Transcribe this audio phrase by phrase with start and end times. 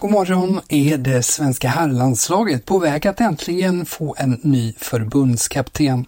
[0.00, 6.04] God morgon är det svenska herrlandslaget på väg att äntligen få en ny förbundskapten.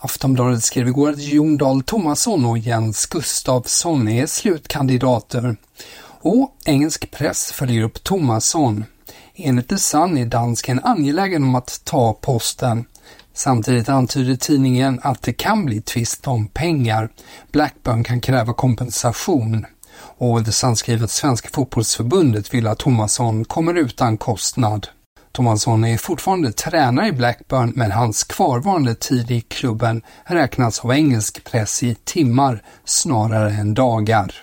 [0.00, 5.56] Aftonbladet skrev igår att Jon Dahl Tomasson och Jens Gustafsson är slutkandidater.
[6.20, 8.84] Och engelsk press följer upp Tomasson.
[9.34, 12.84] Enligt The Sun är dansken angelägen om att ta posten.
[13.34, 17.08] Samtidigt antyder tidningen att det kan bli tvist om pengar.
[17.52, 19.66] Blackburn kan kräva kompensation.
[20.18, 20.76] Och det Sun
[21.08, 24.88] Svenska fotbollsförbundet vill att Tomasson kommer utan kostnad.
[25.32, 31.44] Tomasson är fortfarande tränare i Blackburn men hans kvarvarande tid i klubben räknas av engelsk
[31.44, 34.34] press i timmar snarare än dagar.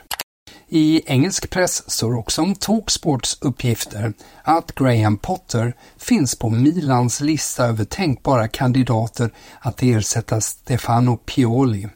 [0.69, 4.13] I engelsk press står också om Talksports uppgifter
[4.44, 11.88] att Graham Potter finns på Milans lista över tänkbara kandidater att ersätta Stefano Pioli.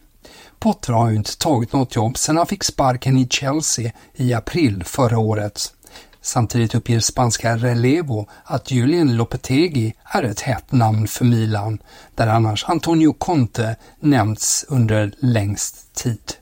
[0.62, 4.84] Potter har ju inte tagit något jobb sedan han fick sparken i Chelsea i april
[4.84, 5.74] förra året.
[6.22, 11.80] Samtidigt uppger spanska Relevo att Julian Lopetegui är ett hett namn för Milan,
[12.16, 16.34] där annars Antonio Conte nämnts under längst tid.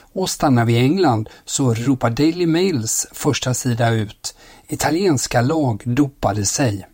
[0.00, 4.36] Och stannar vi i England så ropar Daily Mails första sida ut
[4.68, 6.86] Italienska lag dopade sig.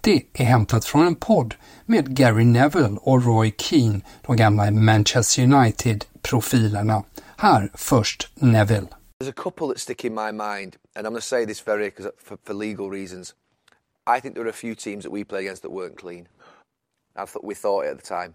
[0.00, 1.54] Det är hämtat från en podd
[1.86, 7.04] med Gary Neville och Roy Keane, de gamla Manchester United-profilerna.
[7.36, 8.86] Här först Neville.
[9.20, 11.90] There's a couple that stick in my mind, and I'm going to say this very
[11.90, 13.34] cause for, for legal reasons.
[14.16, 16.28] I think there are a few teams that we played against that weren't clean.
[17.16, 18.34] I thought we thought it at the time.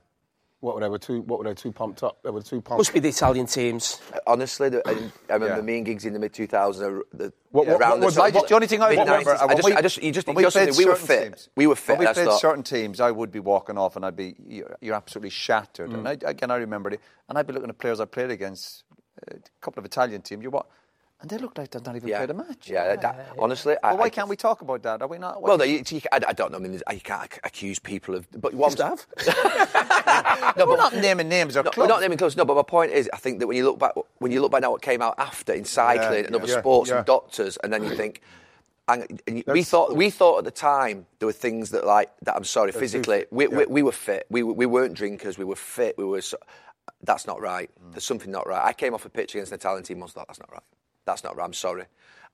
[0.63, 1.22] What were they were too?
[1.24, 2.24] What were they too pumped up?
[2.24, 2.79] They were too pumped.
[2.79, 4.00] Must be the Italian teams.
[4.25, 4.91] Honestly, the, I,
[5.29, 5.62] I remember Yeah.
[5.62, 7.01] me and Giggs in the mid 2000s.
[7.13, 9.41] The, What- what- around what was the, I just- the only thing I remember, 90s.
[9.41, 11.23] I just, we- I just, you just, when we played we were certain fit.
[11.23, 11.90] teams- We were fit.
[11.90, 14.35] When we I played thought, certain teams, I would be walking off and I'd be,
[14.47, 15.90] you're, you're absolutely shattered.
[15.90, 15.94] Mm.
[15.96, 17.02] And I, again, I remember it.
[17.28, 18.85] And I'd be looking at players I played against,
[19.29, 20.44] uh, a couple of Italian teams.
[20.44, 20.68] You what?
[21.23, 22.69] And they look like they've not even yeah, played a match.
[22.69, 25.01] Yeah, that, honestly, I, Well, why I- can't we talk about that?
[25.01, 25.41] Are we not?
[25.41, 26.57] Well, no, you, you, I, I don't know.
[26.57, 28.28] I mean, you can't accuse people of.
[28.41, 31.78] But what Just I'm- no, we're not naming names or No, clubs.
[31.78, 32.35] we're not naming clubs.
[32.35, 34.51] No, but my point is, I think that when you look back, when you look
[34.51, 36.97] back now, what came out after in cycling Yeah, and other yeah, sports yeah.
[36.97, 38.19] and doctors, and then you think,
[38.90, 42.35] and, and we thought we thought at the time there were things that like that.
[42.35, 43.66] I'm sorry, physically, we, we, yeah.
[43.69, 44.28] we were fit.
[44.29, 45.38] We we weren't drinkers.
[45.38, 45.97] We were fit.
[45.97, 46.19] We were.
[46.22, 46.35] So,
[47.01, 47.69] that's not right.
[47.81, 47.94] Mm.
[47.94, 48.61] There's something not right.
[48.61, 50.00] I came off a pitch against an Italian team.
[50.01, 50.11] once.
[50.11, 50.63] thought that's not right.
[51.06, 51.47] That's not right.
[51.47, 51.86] I'm sorry,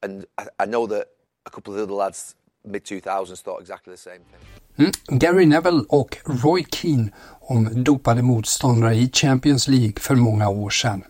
[0.03, 1.05] and I, I know that
[1.45, 2.35] a couple of the other lads
[2.65, 4.59] mid 2000s thought exactly the same thing.
[4.77, 5.19] Mm.
[5.19, 11.03] Gary Neville och Roy Keane om dopade motståndare i Champions League för många år sedan.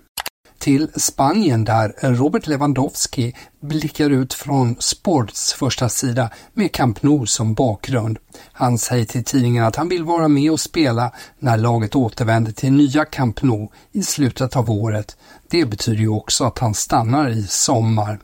[0.59, 7.53] Till Spanien där Robert Lewandowski blickar ut från Sports första sida med Camp Nou som
[7.53, 8.17] bakgrund.
[8.51, 12.71] Han säger till tidningen att han vill vara med och spela när laget återvänder till
[12.71, 15.17] nya Camp Nou i slutet av året.
[15.49, 18.19] Det betyder ju också att han stannar i sommar.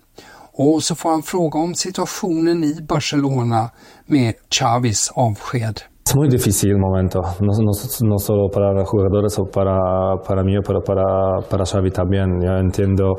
[0.54, 3.70] Och så får han fråga om situationen i Barcelona
[4.06, 5.81] med Chavis avsked.
[6.07, 7.72] Es muy difícil momento, no, no,
[8.07, 12.40] no solo para los jugadores o para, para mí, pero para, para Xavi también.
[12.42, 13.16] Yo entiendo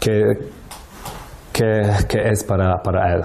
[0.00, 0.22] que,
[1.52, 3.20] que, que es para, para él.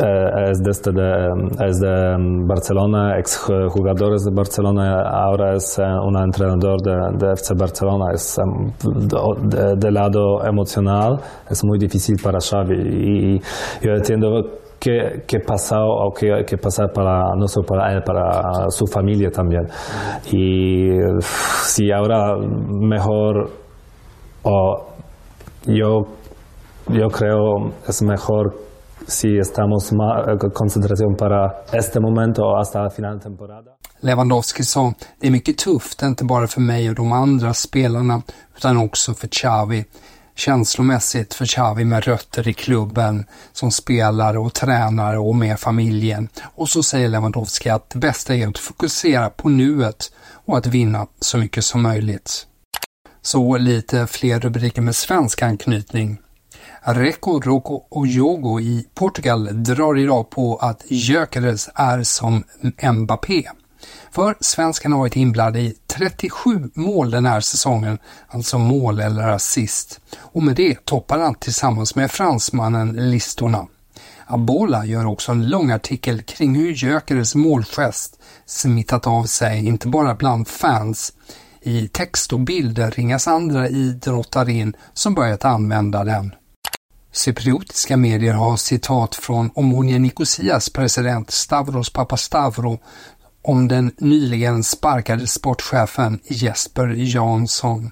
[0.00, 1.26] eh, es desde de,
[1.68, 2.16] es de
[2.46, 8.12] Barcelona, ex jugadores de Barcelona, ahora es un entrenador de, de FC Barcelona.
[8.14, 8.36] Es
[8.84, 11.18] de, de, lado emocional,
[11.50, 13.40] es muy difícil para Xavi y
[13.82, 18.66] yo entiendo que, que pasó o que, que pasar para no solo para él, para
[18.70, 19.66] su familia también.
[20.32, 20.88] Y
[21.62, 23.50] si ahora mejor
[24.42, 24.86] o
[25.66, 26.18] yo
[26.90, 28.54] yo creo es mejor
[29.06, 33.78] si estamos más concentración para este momento o hasta la final de temporada.
[34.00, 38.22] Lewandowski sa, det är mycket tufft, inte bara för mig och de andra spelarna,
[38.56, 39.84] utan också för Xavi.
[40.38, 46.28] Känslomässigt för Xavi med rötter i klubben, som spelare och tränare och med familjen.
[46.54, 50.12] Och så säger Lewandowski att det bästa är att fokusera på nuet
[50.46, 52.46] och att vinna så mycket som möjligt.
[53.22, 56.18] Så lite fler rubriker med svensk anknytning.
[56.82, 62.44] Reco Roco och Jogo i Portugal drar idag på att Gyökeres är som
[62.92, 63.48] Mbappé.
[64.10, 67.98] För svenskarna har varit inblandade i 37 mål den här säsongen,
[68.28, 70.00] alltså mål eller assist.
[70.16, 73.66] Och med det toppar han tillsammans med fransmannen listorna.
[74.26, 80.14] Abola gör också en lång artikel kring hur Gyökeres målgest smittat av sig, inte bara
[80.14, 81.12] bland fans.
[81.60, 86.34] I text och bilder ringas andra idrottare in som börjat använda den.
[87.12, 92.78] Cypriotiska medier har citat från Omonia Nikosias president Stavros Papastavro
[93.48, 97.90] om den nyligen sparkade sportchefen Jesper Jansson.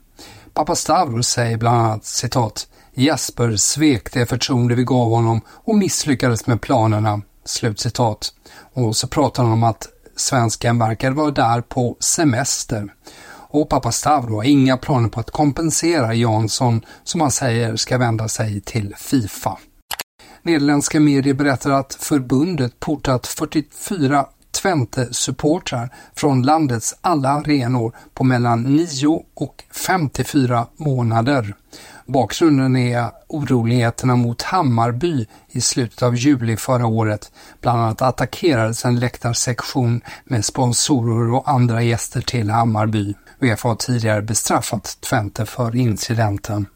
[0.54, 6.46] Pappa Stavros säger bland annat citat Jesper svek det förtroende vi gav honom och misslyckades
[6.46, 7.22] med planerna.
[7.44, 8.32] Slutcitat.
[8.72, 12.94] Och så pratar han om att svensken verkar vara där på semester
[13.32, 18.28] och pappa Stavro har inga planer på att kompensera Jansson som han säger ska vända
[18.28, 19.58] sig till Fifa.
[20.42, 24.26] Nederländska medier berättar att förbundet portat 44
[24.62, 31.54] Twente-supportrar från landets alla arenor på mellan 9 och 54 månader.
[32.06, 37.32] Bakgrunden är oroligheterna mot Hammarby i slutet av juli förra året.
[37.60, 43.14] Bland annat attackerades en läktarsektion med sponsorer och andra gäster till Hammarby.
[43.40, 46.66] Uefa har tidigare bestraffat Twente för incidenten.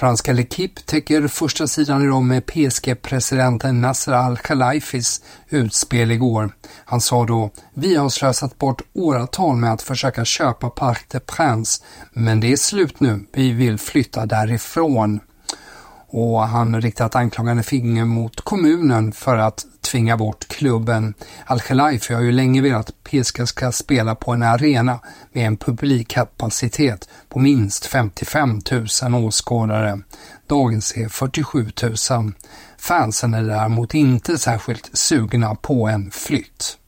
[0.00, 6.50] Franska L'Equipe täcker första sidan idag med PSG-presidenten Nasser Al-Khalaifis utspel igår.
[6.84, 11.82] Han sa då “Vi har slösat bort åratal med att försöka köpa Parc des Princes,
[12.12, 13.26] men det är slut nu.
[13.32, 15.20] Vi vill flytta därifrån.”
[16.08, 21.14] och han riktat anklagande finger mot kommunen för att tvinga bort klubben.
[21.46, 25.00] Al-Khelaifi har ju länge velat att PSG ska spela på en arena
[25.32, 28.60] med en publikkapacitet på minst 55
[29.02, 30.00] 000 åskådare.
[30.46, 31.70] Dagens är 47
[32.10, 32.32] 000.
[32.78, 36.79] Fansen är däremot inte särskilt sugna på en flytt.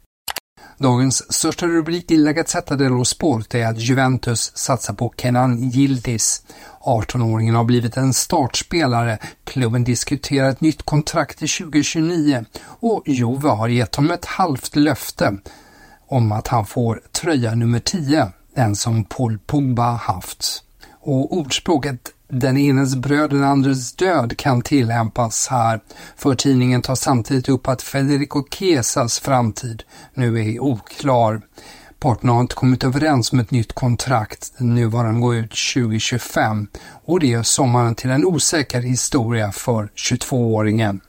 [0.82, 6.42] Dagens största rubrik i La Gazzetta dello Sport är att Juventus satsar på Kenan Yildiz.
[6.80, 9.18] 18-åringen har blivit en startspelare.
[9.44, 15.36] Klubben diskuterar ett nytt kontrakt till 2029 och Juve har gett honom ett halvt löfte
[16.06, 20.64] om att han får tröja nummer 10, den som Paul Pogba haft.
[21.00, 25.80] Och ordspråket den enes bröd, den andres död kan tillämpas här,
[26.16, 29.82] för tidningen tar samtidigt upp att Federico Chiesas framtid
[30.14, 31.42] nu är oklar.
[31.98, 34.52] Parterna har inte kommit överens om ett nytt kontrakt.
[34.58, 36.66] Den nuvarande går ut 2025
[37.04, 41.00] och det gör sommaren till en osäker historia för 22-åringen.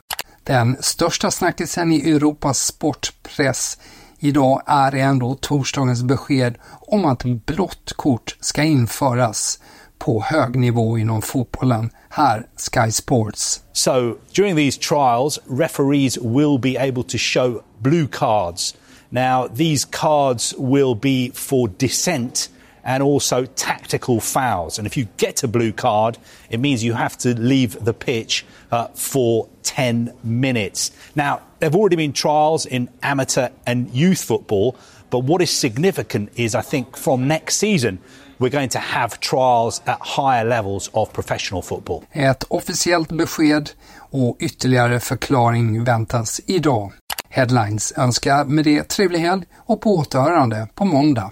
[0.44, 3.78] Den största snackisen i Europas sportpress
[4.20, 6.56] idag är ändå torsdagens besked
[6.88, 9.60] om att blått kort ska införas
[10.04, 11.90] på hög nivå inom fotbollen.
[12.10, 13.62] Här Sky Sports.
[13.74, 18.76] So during these trials referees will be able to show blue cards.
[19.10, 22.50] Now these cards will be for dissent
[22.84, 24.78] and also tactical fouls.
[24.78, 26.18] And if you get a blue card,
[26.50, 30.92] it means you have to leave the pitch uh, for 10 minutes.
[31.16, 34.76] Now, there have already been trials in amateur and youth football,
[35.10, 38.00] but what is significant is I think from next season,
[38.44, 42.04] we're going to have trials at higher levels of professional football.
[42.12, 43.70] Ett officiellt besked
[44.12, 46.94] och ytterligare förklaring väntas idag.
[47.30, 51.32] Headlines önskar med det trevlig helg och på återhörande på måndag.